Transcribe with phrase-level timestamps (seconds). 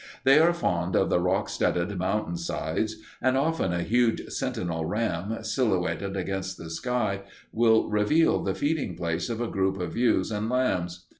[0.23, 5.43] They are fond of the rock studded mountain sides, and often a huge sentinel ram,
[5.43, 10.49] silhouetted against the sky, will reveal the feeding place of a group of ewes and
[10.49, 11.05] lambs.